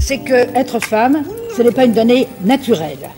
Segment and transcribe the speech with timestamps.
[0.00, 1.24] c'est que être femme,
[1.56, 3.10] ce n'est pas une donnée naturelle.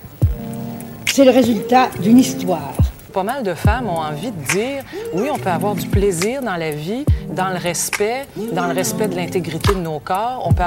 [1.06, 2.74] C'est le résultat d'une histoire.
[3.12, 4.82] Pas mal de femmes ont envie de dire
[5.14, 9.08] oui, on peut avoir du plaisir dans la vie, dans le respect, dans le respect
[9.08, 10.42] de l'intégrité de nos corps.
[10.44, 10.64] On peut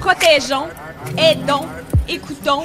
[0.00, 0.68] Protégeons,
[1.16, 1.66] aidons,
[2.08, 2.64] écoutons,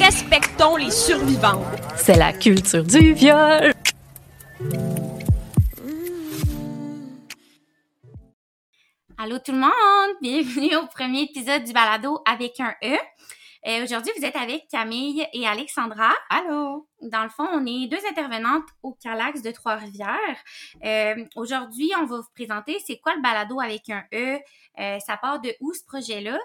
[0.00, 1.62] respectons les survivants.
[1.96, 3.71] C'est la culture du viol.
[9.24, 12.96] Allô tout le monde, bienvenue au premier épisode du balado avec un E.
[13.68, 16.10] Euh, Aujourd'hui, vous êtes avec Camille et Alexandra.
[16.28, 16.88] Allô.
[17.02, 20.16] Dans le fond, on est deux intervenantes au Calax de Trois-Rivières.
[20.84, 24.40] Euh, Aujourd'hui, on va vous présenter c'est quoi le balado avec un E.
[24.80, 26.36] Euh, ça part de où ce projet-là?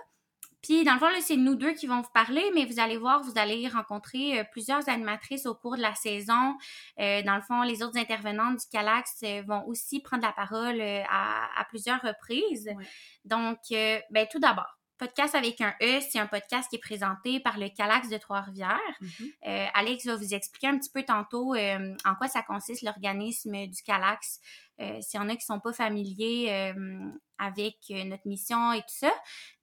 [0.62, 2.98] Puis, dans le fond, là, c'est nous deux qui vont vous parler, mais vous allez
[2.98, 6.56] voir, vous allez rencontrer euh, plusieurs animatrices au cours de la saison.
[7.00, 10.82] Euh, dans le fond, les autres intervenantes du Calax euh, vont aussi prendre la parole
[10.82, 12.70] euh, à, à plusieurs reprises.
[12.76, 12.86] Ouais.
[13.26, 17.40] Donc, euh, ben, tout d'abord, Podcast avec un E, c'est un podcast qui est présenté
[17.40, 18.80] par le Calax de Trois-Rivières.
[19.02, 19.10] Mhm.
[19.48, 23.68] Euh, Alex va vous expliquer un petit peu tantôt euh, en quoi ça consiste l'organisme
[23.68, 24.40] du Calax.
[24.80, 28.82] Euh, S'il y en a qui sont pas familiers euh, avec euh, notre mission et
[28.82, 29.12] tout ça.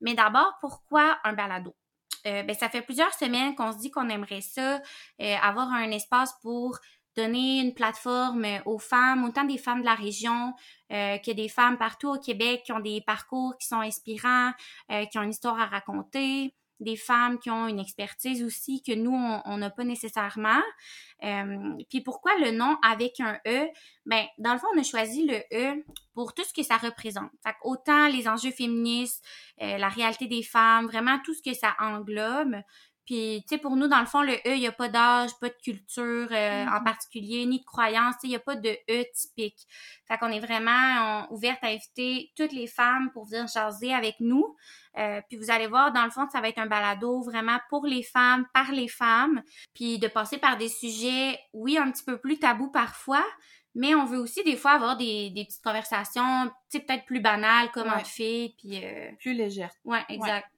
[0.01, 1.75] Mais d'abord, pourquoi un balado?
[2.27, 4.81] Euh, ben, ça fait plusieurs semaines qu'on se dit qu'on aimerait ça,
[5.21, 6.79] euh, avoir un espace pour
[7.17, 10.55] donner une plateforme euh, aux femmes, autant des femmes de la région
[10.93, 14.53] euh, que des femmes partout au Québec qui ont des parcours qui sont inspirants,
[14.91, 18.93] euh, qui ont une histoire à raconter, des femmes qui ont une expertise aussi que
[18.93, 20.61] nous, on n'a pas nécessairement.
[21.89, 23.69] Puis pourquoi le nom avec un E?
[24.05, 27.31] Ben, dans le fond, on a choisi le E pour tout ce que ça représente.
[27.47, 29.25] Fait autant les enjeux féministes,
[29.59, 32.57] la réalité des femmes, vraiment tout ce que ça englobe.
[33.05, 35.31] Puis, tu sais, pour nous, dans le fond, le E, il n'y a pas d'âge,
[35.41, 38.57] pas de culture euh, en particulier, ni de croyance, tu sais, il n'y a pas
[38.57, 39.67] de E typique.
[40.09, 44.17] Fait qu'on est vraiment on, ouverte à inviter toutes les femmes pour venir jaser avec
[44.21, 44.57] nous.
[44.97, 47.85] Euh, puis vous allez voir, dans le fond, ça va être un balado vraiment pour
[47.87, 49.43] les femmes, par les femmes,
[49.75, 53.25] puis de passer par des sujets, oui, un petit peu plus tabous parfois,
[53.75, 57.21] mais on veut aussi des fois avoir des, des petites conversations, tu sais, peut-être plus
[57.21, 57.95] banales, comme Ouais.
[57.95, 58.85] entre filles, puis...
[58.85, 59.71] Euh, Plus légère.
[59.85, 60.49] ouais, exact.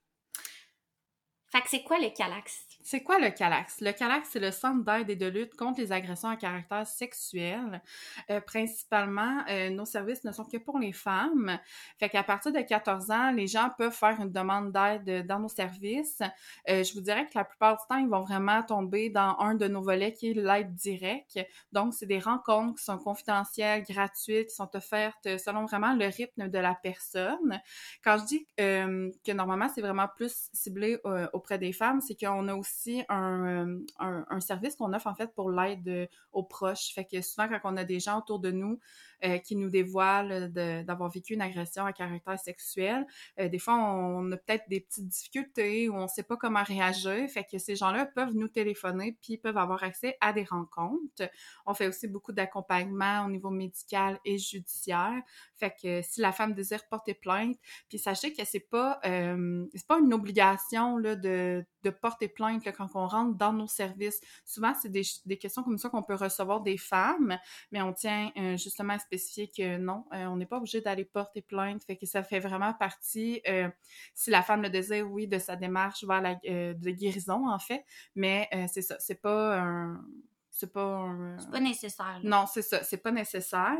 [1.64, 2.75] C'est quoi le Calax?
[2.88, 3.80] C'est quoi le CALAX?
[3.80, 7.82] Le CALAX, c'est le Centre d'aide et de lutte contre les agressions à caractère sexuel.
[8.30, 11.58] Euh, principalement, euh, nos services ne sont que pour les femmes.
[11.98, 15.48] Fait qu'à partir de 14 ans, les gens peuvent faire une demande d'aide dans nos
[15.48, 16.22] services.
[16.70, 19.56] Euh, je vous dirais que la plupart du temps, ils vont vraiment tomber dans un
[19.56, 21.40] de nos volets qui est l'aide directe.
[21.72, 26.46] Donc, c'est des rencontres qui sont confidentielles, gratuites, qui sont offertes selon vraiment le rythme
[26.46, 27.60] de la personne.
[28.04, 32.14] Quand je dis euh, que normalement, c'est vraiment plus ciblé euh, auprès des femmes, c'est
[32.14, 32.75] qu'on a aussi
[33.08, 36.92] un, euh, un, un service qu'on offre en fait pour l'aide euh, aux proches.
[36.94, 38.78] Fait que souvent, quand on a des gens autour de nous
[39.24, 43.06] euh, qui nous dévoilent d'avoir vécu une agression à caractère sexuel,
[43.40, 47.28] euh, des fois, on a peut-être des petites difficultés ou on sait pas comment réagir.
[47.30, 51.30] Fait que ces gens-là peuvent nous téléphoner puis peuvent avoir accès à des rencontres.
[51.66, 55.22] On fait aussi beaucoup d'accompagnement au niveau médical et judiciaire.
[55.56, 57.56] Fait que si la femme désire porter plainte,
[57.88, 61.64] puis sachez que c'est pas euh, c'est pas une obligation là, de,
[62.02, 64.20] porter plainte quand on rentre dans nos services.
[64.44, 67.38] Souvent, c'est des, questions comme ça qu'on peut recevoir des femmes,
[67.70, 71.42] mais on tient justement à spécifier que non, euh, on n'est pas obligé d'aller porter
[71.42, 71.82] plainte.
[71.84, 73.68] Fait que ça fait vraiment partie, euh,
[74.14, 77.58] si la femme le désire, oui, de sa démarche vers la euh, de guérison, en
[77.58, 77.84] fait.
[78.14, 80.04] Mais euh, c'est ça, c'est pas un.
[80.50, 81.12] C'est pas.
[81.38, 82.18] C'est pas nécessaire.
[82.22, 82.30] là.
[82.40, 83.76] Non, c'est ça, c'est pas nécessaire.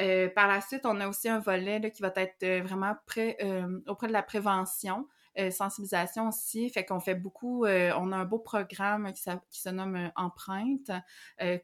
[0.00, 2.94] Euh, par la suite, on a aussi un volet là, qui va être euh, vraiment
[3.06, 5.06] près, euh, auprès de la prévention,
[5.38, 6.68] euh, sensibilisation aussi.
[6.68, 10.08] Fait qu'on fait beaucoup, euh, on a un beau programme qui, qui se nomme euh,
[10.14, 10.90] Empreinte,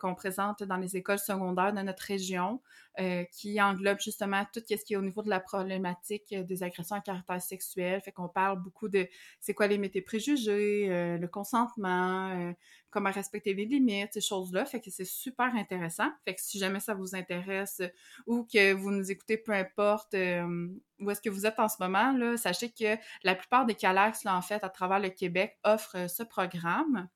[0.00, 2.60] qu'on présente dans les écoles secondaires de notre région,
[3.30, 7.00] qui englobe justement tout ce qui est au niveau de la problématique des agressions à
[7.00, 8.00] caractère sexuel.
[8.00, 9.06] Fait qu'on parle beaucoup de
[9.38, 12.52] c'est quoi les métiers préjugés, le consentement,
[12.90, 14.64] comment respecter les limites, ces choses-là.
[14.64, 16.08] Fait que c'est super intéressant.
[16.24, 17.88] Fait que si jamais ça vous intéresse euh,
[18.26, 20.68] ou que vous nous écoutez, peu importe euh,
[21.00, 24.24] où est-ce que vous êtes en ce moment, là, sachez que la plupart des Calax,
[24.24, 27.08] là, en fait, à travers le Québec, offrent euh, ce programme.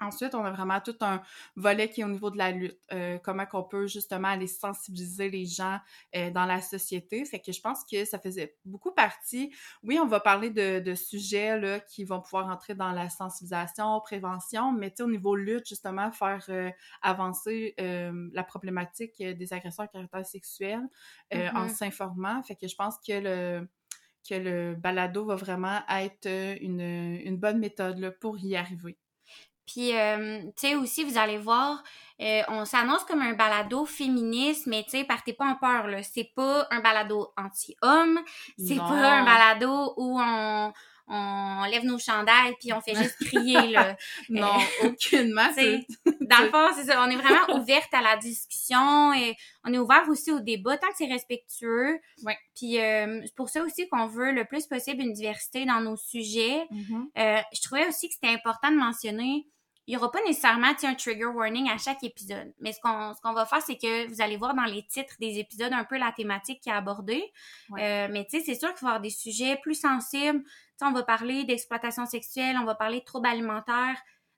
[0.00, 1.22] Ensuite, on a vraiment tout un
[1.56, 2.78] volet qui est au niveau de la lutte.
[2.92, 5.78] Euh, comment qu'on peut justement aller sensibiliser les gens
[6.14, 7.24] euh, dans la société.
[7.24, 9.54] Fait que je pense que ça faisait beaucoup partie.
[9.82, 14.00] Oui, on va parler de, de sujets là, qui vont pouvoir entrer dans la sensibilisation,
[14.00, 16.70] prévention, mais au niveau lutte, justement, faire euh,
[17.02, 20.80] avancer la problématique des agressions à caractère sexuel
[21.54, 21.68] en Mhm.
[21.68, 22.42] s'informant.
[22.42, 23.68] Fait que je pense que le
[24.28, 26.28] que le balado va vraiment être
[26.60, 28.98] une, une bonne méthode là, pour y arriver.
[29.66, 31.82] Puis, euh, tu sais, aussi, vous allez voir,
[32.20, 36.02] euh, on s'annonce comme un balado féministe, mais tu sais, partez pas en peur, là.
[36.02, 38.20] C'est pas un balado anti-homme,
[38.58, 38.84] c'est pas
[39.18, 40.72] un balado où on,
[41.08, 43.96] on lève nos chandails puis on fait juste crier là.
[44.28, 44.52] non,
[44.82, 45.48] aucunement.
[45.54, 45.86] C'est-
[46.20, 47.04] Dans le fond, c'est ça.
[47.04, 50.88] On est vraiment ouverte à la discussion et on est ouvert aussi au débat tant
[50.88, 52.00] que c'est respectueux.
[52.24, 52.36] Ouais.
[52.56, 55.96] Puis euh, c'est pour ça aussi qu'on veut le plus possible une diversité dans nos
[55.96, 56.66] sujets.
[57.18, 59.46] Euh, je trouvais aussi que c'était important de mentionner,
[59.86, 62.52] il y aura pas nécessairement un trigger warning à chaque épisode.
[62.60, 65.14] Mais ce qu'on ce qu'on va faire, c'est que vous allez voir dans les titres
[65.20, 67.24] des épisodes un peu la thématique qui est abordée.
[67.70, 67.82] Ouais.
[67.82, 70.42] Euh, mais tu sais, c'est sûr qu'il va y avoir des sujets plus sensibles.
[70.42, 73.96] Tu sais, on va parler d'exploitation sexuelle, on va parler de troubles alimentaires.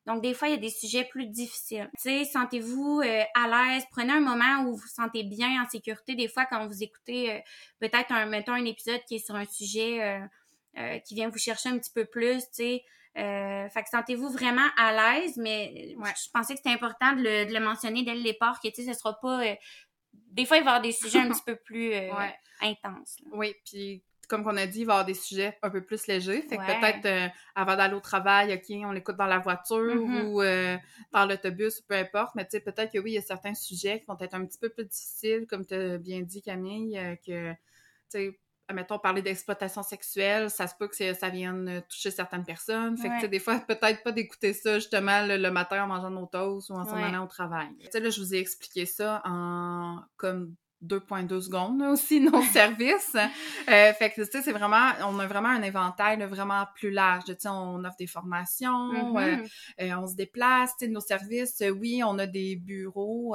[0.09, 1.91] Donc, des fois, il y a des sujets plus difficiles.
[1.97, 3.85] Tu sais, sentez-vous euh, à l'aise.
[3.91, 6.15] Prenez un moment où vous vous sentez bien, en sécurité.
[6.15, 7.39] Des fois, quand vous écoutez euh,
[7.79, 10.27] peut-être, un, mettons, un épisode qui est sur un sujet
[10.79, 12.85] euh, qui vient vous chercher un petit peu plus, tu sais.
[13.19, 16.11] Euh, fait que sentez-vous vraiment à l'aise, mais Ouais.
[16.17, 18.83] je pensais que c'était important de le, de le mentionner dès le départ, que, tu
[18.85, 19.45] sais, ce sera pas...
[19.45, 19.55] euh,
[20.31, 22.35] des fois, il va y avoir des sujets un petit peu plus euh, Ouais.
[22.61, 23.17] intenses.
[23.25, 23.31] là.
[23.33, 26.07] Oui, puis comme qu'on a dit, il va y avoir des sujets un peu plus
[26.07, 26.43] légers.
[26.43, 26.79] Fait que Ouais.
[26.81, 30.27] peut-être avant d'aller au travail, OK, on l'écoute dans la voiture Mhm.
[30.27, 30.43] ou
[31.13, 32.35] dans l'autobus, peu importe.
[32.35, 34.45] Mais tu sais, peut-être que oui, il y a certains sujets qui vont être un
[34.45, 36.93] petit peu plus difficiles, comme tu as bien dit, Camille,
[37.27, 37.57] que, tu
[38.11, 38.39] sais,
[38.69, 42.97] admettons, parler d'exploitation sexuelle, ça se peut que ça vienne euh, toucher certaines personnes.
[42.99, 43.29] Fait que, Ouais.
[43.29, 46.75] des fois, peut-être pas d'écouter ça, justement, le, le matin en mangeant nos toasts ou
[46.75, 47.05] en s'en Ouais.
[47.05, 47.69] allant au travail.
[47.81, 52.41] Tu sais, là, je vous ai expliqué ça en comme 2.2 secondes, là, aussi, nos
[52.53, 53.17] services.
[53.69, 56.91] Euh, fait que, tu sais, c'est vraiment, on a vraiment un inventaire, là, vraiment plus
[56.91, 57.25] large.
[57.25, 59.17] Tu sais, on offre des formations, Mhm.
[59.17, 59.37] euh,
[59.81, 63.35] euh, on se déplace, tu sais, nos services, oui, on a des bureaux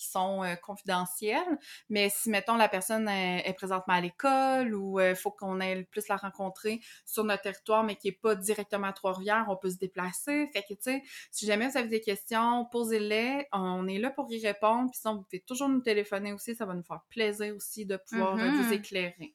[0.00, 1.58] qui sont euh, confidentiels,
[1.88, 5.84] mais si, mettons, la personne est, est présentement à l'école ou il faut qu'on aille
[5.84, 9.70] plus la rencontrer sur notre territoire, mais qui est pas directement à Trois-Rivières, on peut
[9.70, 10.48] se déplacer.
[10.52, 13.46] Fait que, tu sais, si jamais vous avez des questions, posez-les.
[13.52, 14.90] On est là pour y répondre.
[14.90, 16.54] Puis sinon, vous pouvez toujours nous téléphoner aussi.
[16.54, 19.34] Ça va nous faire plaisir aussi de pouvoir euh, vous éclairer.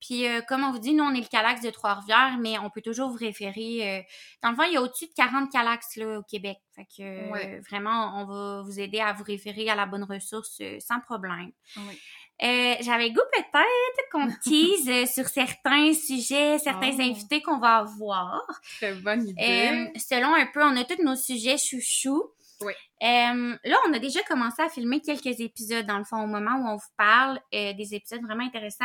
[0.00, 2.70] Puis, euh, comme on vous dit, nous, on est le Calax de Trois-Rivières, mais on
[2.70, 3.98] peut toujours vous référer.
[3.98, 4.02] euh,
[4.42, 6.58] Dans le fond, il y a au-dessus de 40 Calax là, au Québec.
[6.78, 7.60] Fait que, euh, Ouais.
[7.68, 11.50] vraiment, on va vous aider à vous référer à la bonne ressource euh, sans problème.
[11.76, 12.00] Oui.
[12.44, 17.02] Euh, J'avais goût peut-être qu'on tease sur certains sujets, certains Oh.
[17.02, 18.40] invités qu'on va avoir.
[18.76, 19.42] Très bonne idée.
[19.42, 22.30] Euh, selon un peu, on a tous nos sujets chouchous.
[22.60, 22.72] Oui.
[23.02, 26.56] Euh, là, on a déjà commencé à filmer quelques épisodes, dans le fond, au moment
[26.60, 28.84] où on vous parle, des épisodes vraiment intéressants.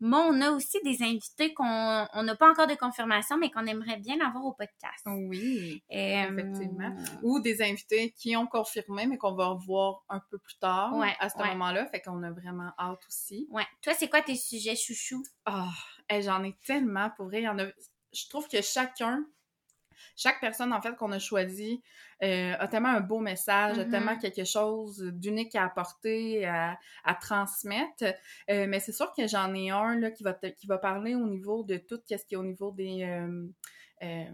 [0.00, 3.66] Mais on a aussi des invités qu'on on n'a pas encore de confirmation, mais qu'on
[3.66, 5.04] aimerait bien avoir au podcast.
[5.06, 5.82] oui.
[5.92, 5.94] Euh,
[6.32, 6.94] effectivement.
[7.22, 11.14] Ou des invités qui ont confirmé, mais qu'on va revoir un peu plus tard Ouais,
[11.20, 11.48] à ce ouais.
[11.48, 11.86] moment-là.
[11.88, 13.46] Fait qu'on a vraiment hâte aussi.
[13.50, 13.66] Ouais.
[13.82, 15.24] Toi, c'est quoi tes sujets chouchous?
[15.44, 15.68] Ah,
[16.10, 17.40] j'en ai tellement pour vrai.
[17.42, 17.66] Il y en a...
[18.12, 19.24] Je trouve que chacun,
[20.16, 21.82] chaque personne en fait qu'on a choisi
[22.22, 23.90] euh, a tellement un beau message, a Mhm.
[23.90, 28.04] tellement quelque chose d'unique à apporter, à, à transmettre.
[28.50, 31.14] Euh, mais c'est sûr que j'en ai un là, qui, va te- qui va parler
[31.14, 33.02] au niveau de tout ce qui est au niveau des.
[34.02, 34.24] euh,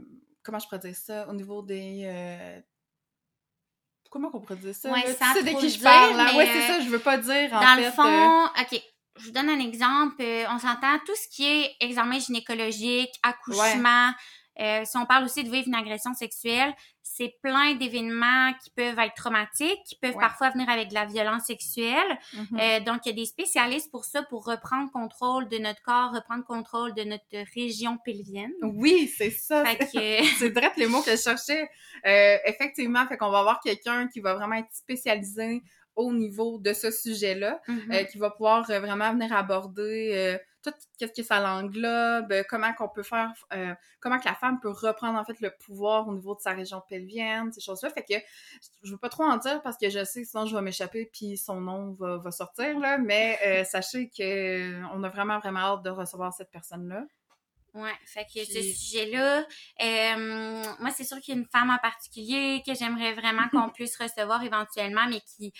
[0.42, 1.28] comment je pourrais dire ça?
[1.28, 2.62] Au niveau des.
[4.10, 4.90] Comment on pourrait dire ça?
[4.92, 6.36] Ouais, tu sais de qui je parle, hein?
[6.36, 7.80] Ouais, c'est euh, ça, je veux pas dire en Dans fait.
[7.82, 8.82] le euh, fond, OK,
[9.18, 10.22] je vous donne un exemple.
[10.50, 14.12] On s'entend tout ce qui est examen gynécologique, accouchement.
[14.60, 16.72] Euh, si on parle aussi de vivre une agression sexuelle,
[17.02, 20.20] c'est plein d'événements qui peuvent être traumatiques, qui peuvent Ouais.
[20.20, 22.18] parfois venir avec de la violence sexuelle.
[22.34, 22.58] mhm.
[22.60, 26.12] Euh, donc, il y a des spécialistes pour ça, pour reprendre contrôle de notre corps,
[26.12, 27.24] reprendre contrôle de notre
[27.54, 28.52] région pelvienne.
[28.62, 29.64] Oui, c'est ça.
[29.64, 29.86] Fait que,
[30.38, 31.68] c'est direct les mots que je cherchais.
[32.06, 35.62] Euh, effectivement, fait qu'on va avoir quelqu'un qui va vraiment être spécialisé
[35.94, 37.92] au niveau de ce sujet-là, Mhm.
[37.92, 40.38] euh, qui va pouvoir vraiment venir aborder euh,
[40.70, 44.58] tout qu'est-ce que ça l'englobe, euh, comment qu'on peut faire, euh, comment que la femme
[44.60, 47.90] peut reprendre en fait le pouvoir au niveau de sa région pelvienne, ces choses-là.
[47.90, 48.14] Fait que
[48.82, 51.08] je veux pas trop en dire parce que je sais que sinon je vais m'échapper
[51.12, 55.60] puis son nom va, va sortir là, mais euh, sachez que on a vraiment vraiment
[55.60, 57.04] hâte de recevoir cette personne-là.
[57.76, 59.46] Ouais, fait que ce sujet-là,
[59.82, 63.68] euh, moi, c'est sûr qu'il y a une femme en particulier que j'aimerais vraiment qu'on
[63.68, 65.52] puisse recevoir éventuellement, mais qui,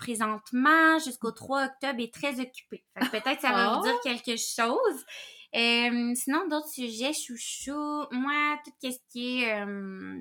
[0.00, 2.82] présentement, jusqu'au 3 octobre, est très occupée.
[3.12, 3.76] Peut-être ça va Oh!
[3.78, 5.04] vous dire quelque chose.
[5.54, 9.52] Euh, sinon, d'autres sujets chouchou, moi, tout ce qui est...
[9.62, 10.18] euh,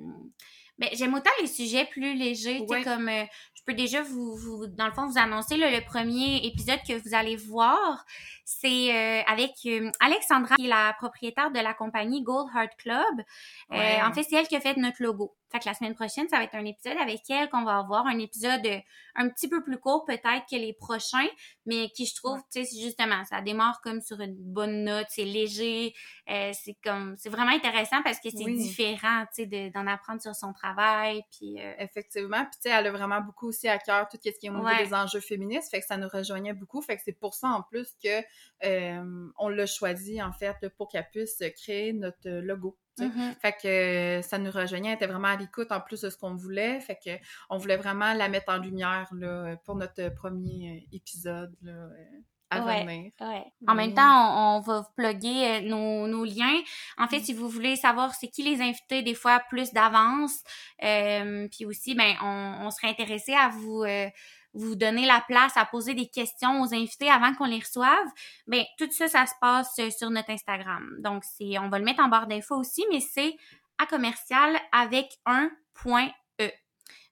[0.78, 2.84] ben, j'aime autant les sujets plus légers, Ouais.
[2.84, 3.10] comme...
[3.10, 6.80] euh, je peux déjà vous, vous, dans le fond, vous annoncer là, le premier épisode
[6.88, 8.06] que vous allez voir.
[8.46, 9.52] C'est avec
[10.00, 13.24] Alexandra, qui est la propriétaire de la compagnie Gold Heart Club.
[13.70, 14.02] Ouais.
[14.02, 15.36] en fait, c'est elle qui a fait notre logo.
[15.52, 18.06] Fait que la semaine prochaine, ça va être un épisode avec elle qu'on va avoir.
[18.08, 18.80] Un épisode euh,
[19.16, 21.28] un petit peu plus court peut-être que les prochains,
[21.66, 25.08] mais qui, je trouve, tu sais, justement, ça démarre comme sur une bonne note.
[25.10, 25.94] C'est léger.
[26.30, 28.58] euh, c'est comme, c'est vraiment intéressant parce que c'est Oui.
[28.58, 31.22] différent, tu sais, de- d'en apprendre sur son travail.
[31.32, 32.42] Puis, euh, Effectivement.
[32.46, 34.54] Puis, tu sais, elle a vraiment beaucoup aussi à cœur tout ce qui est au
[34.54, 34.86] niveau Ouais.
[34.86, 36.82] des enjeux féministes, fait que ça nous rejoignait beaucoup.
[36.82, 38.22] Fait que c'est pour ça, en plus, que
[38.66, 42.78] euh, on l'a choisi, en fait, pour qu'elle puisse créer notre logo.
[43.06, 43.36] Mhm.
[43.42, 46.36] Fait que ça nous rejoignait, elle était vraiment à l'écoute en plus de ce qu'on
[46.36, 46.80] voulait.
[46.82, 47.12] Fait que
[47.50, 52.06] on voulait vraiment la mettre en lumière là, pour notre premier euh, épisode là, euh,
[52.52, 52.84] à Ouais.
[52.84, 53.12] venir.
[53.22, 53.44] Ouais.
[53.68, 53.94] En même Oui.
[53.94, 56.60] temps, on, on va vous plugger euh, nos, nos liens.
[56.98, 60.42] En fait, si vous voulez savoir c'est qui les invités, des fois plus d'avance,
[60.84, 64.10] euh, puis aussi, ben, on, on serait intéressé à vous euh,
[64.54, 68.08] vous donner la place à poser des questions aux invités avant qu'on les reçoive.
[68.48, 70.96] Ben, tout ça, ça se passe euh, sur notre Instagram.
[71.00, 73.36] Donc, c'est, on va le mettre en barre d'infos aussi, mais c'est
[73.78, 76.10] à commercial avec un point
[76.42, 76.52] E.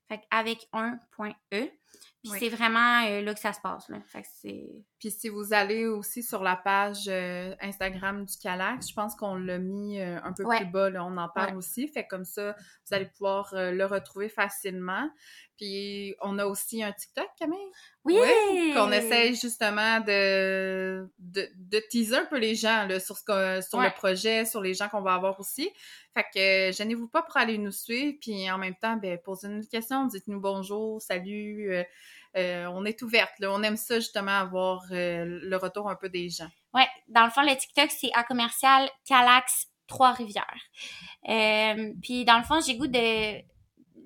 [0.08, 1.70] Fait avec un point E.
[2.24, 2.38] Puis Oui.
[2.40, 4.02] c'est vraiment euh, là que ça se passe, là.
[4.08, 4.86] Fait que c'est...
[5.00, 9.36] Puis si vous allez aussi sur la page euh, Instagram du Calax, je pense qu'on
[9.36, 10.58] l'a mis euh, un peu Ouais.
[10.58, 11.58] plus bas, là, on en parle Ouais.
[11.58, 11.88] aussi.
[11.88, 12.56] Fait que comme ça,
[12.88, 15.08] vous allez pouvoir euh, le retrouver facilement.
[15.58, 17.58] Puis on a aussi un TikTok, Camille,
[18.06, 18.16] Oui!
[18.16, 23.24] Ouais, qu'on essaye justement de, de, de teaser un peu les gens là, sur, ce
[23.24, 23.86] que- sur Ouais.
[23.86, 25.70] le projet, sur les gens qu'on va avoir aussi.
[26.16, 29.68] Fait que gênez-vous pas pour aller nous suivre, puis en même temps, ben, posez-nous une
[29.68, 31.72] question, dites-nous bonjour, salut.
[32.38, 33.32] Euh, on est ouverte.
[33.42, 36.50] On aime ça justement avoir euh, le retour un peu des gens.
[36.74, 40.62] Ouais, dans le fond, le TikTok, c'est à commercial Calax Trois-Rivières.
[41.30, 43.42] Euh, puis dans le fond, j'ai goût de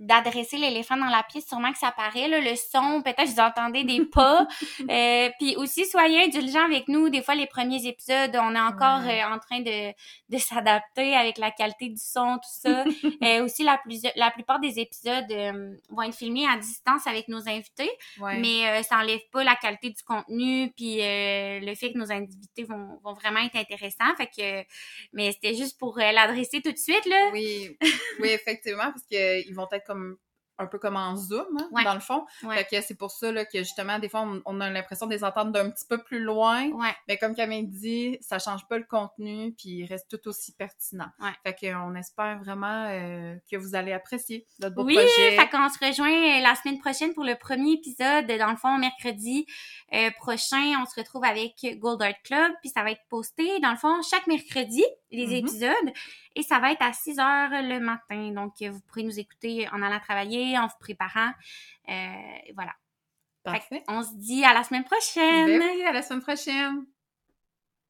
[0.02, 3.84] d'adresser l'éléphant dans la pièce, sûrement que ça paraît, là, le son, peut-être vous entendez
[3.84, 4.48] des pas.
[4.90, 7.10] Euh, puis aussi, soyez indulgents avec nous.
[7.10, 9.22] Des fois, les premiers épisodes, on est encore Ouais.
[9.24, 9.92] euh, en train de,
[10.30, 12.84] de s'adapter avec la qualité du son, tout ça.
[13.24, 17.28] Euh, aussi, la, plus, la plupart des épisodes euh, vont être filmés à distance avec
[17.28, 17.90] nos invités.
[18.20, 18.38] Ouais.
[18.40, 22.12] Mais euh, ça enlève pas la qualité du contenu puis euh, le fait que nos
[22.12, 24.16] invités vont, vont vraiment être intéressants.
[24.18, 24.68] Fait que
[25.14, 27.30] mais c'était juste pour l'adresser tout de suite là.
[27.32, 27.78] Oui,
[28.20, 30.18] oui, effectivement, parce qu'ils vont être comme
[30.58, 31.84] un peu comme en zoom, hein, Ouais.
[31.84, 32.24] dans le fond.
[32.44, 32.56] Ouais.
[32.58, 35.12] Fait que c'est pour ça là, que justement, des fois, on, on a l'impression de
[35.12, 36.68] les entendre d'un petit peu plus loin.
[36.70, 36.94] Ouais.
[37.08, 41.08] Mais comme Camille dit, ça change pas le contenu, puis il reste tout aussi pertinent.
[41.44, 45.36] Fait qu'on espère vraiment euh, que vous allez apprécier notre beau Oui, projet.
[45.36, 48.28] fait qu'on se rejoint euh, la semaine prochaine pour le premier épisode.
[48.28, 49.48] Dans le fond, mercredi
[49.94, 53.72] euh, prochain, on se retrouve avec Gold Art Club, puis ça va être posté, dans
[53.72, 55.34] le fond, chaque mercredi, les Mhm.
[55.48, 55.94] épisodes,
[56.36, 58.32] et ça va être à 6 heures le matin.
[58.32, 61.32] Donc, euh, vous pourrez nous écouter en allant travailler, en vous préparant.
[61.90, 61.94] Euh,
[62.56, 62.74] voilà.
[63.46, 63.84] Fait Parfait.
[63.88, 65.60] On se dit à la semaine prochaine!
[65.60, 66.86] Ben oui, à la semaine prochaine.